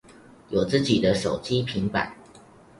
[0.49, 2.15] 有自己的手機平板